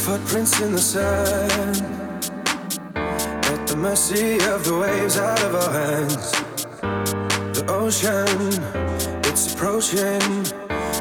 [0.00, 1.76] footprints in the sand.
[2.96, 6.32] At the mercy of the waves out of our hands.
[7.52, 8.26] The ocean,
[9.28, 10.44] it's approaching.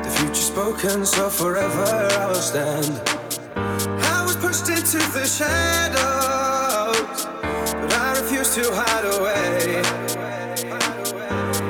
[0.04, 2.92] The future spoken, so forever I will stand.
[3.56, 7.26] I was pushed into the shadows,
[7.82, 9.82] but I refuse to hide away.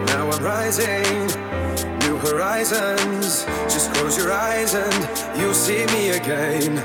[0.08, 1.28] Now I'm rising,
[2.00, 3.46] new horizons.
[3.72, 6.82] Just close your eyes and you'll see me again.